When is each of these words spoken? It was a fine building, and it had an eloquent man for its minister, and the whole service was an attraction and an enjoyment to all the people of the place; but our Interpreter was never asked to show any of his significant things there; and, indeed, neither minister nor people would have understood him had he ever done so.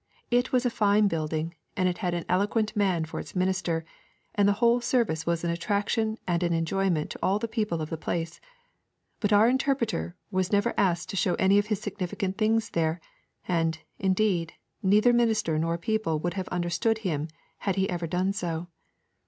It 0.31 0.51
was 0.51 0.65
a 0.65 0.71
fine 0.71 1.07
building, 1.07 1.53
and 1.77 1.87
it 1.87 1.99
had 1.99 2.15
an 2.15 2.25
eloquent 2.27 2.75
man 2.75 3.05
for 3.05 3.19
its 3.19 3.35
minister, 3.35 3.85
and 4.33 4.47
the 4.49 4.53
whole 4.57 4.81
service 4.81 5.27
was 5.27 5.43
an 5.43 5.51
attraction 5.51 6.17
and 6.27 6.41
an 6.41 6.53
enjoyment 6.53 7.11
to 7.11 7.19
all 7.21 7.37
the 7.37 7.47
people 7.47 7.83
of 7.83 7.91
the 7.91 7.99
place; 7.99 8.41
but 9.19 9.31
our 9.31 9.47
Interpreter 9.47 10.15
was 10.31 10.51
never 10.51 10.73
asked 10.75 11.09
to 11.11 11.15
show 11.21 11.35
any 11.35 11.59
of 11.59 11.67
his 11.67 11.81
significant 11.81 12.39
things 12.39 12.71
there; 12.71 12.99
and, 13.47 13.77
indeed, 13.99 14.53
neither 14.81 15.13
minister 15.13 15.59
nor 15.59 15.77
people 15.77 16.17
would 16.17 16.33
have 16.33 16.47
understood 16.47 16.97
him 17.05 17.27
had 17.59 17.75
he 17.75 17.87
ever 17.87 18.07
done 18.07 18.33
so. 18.33 18.69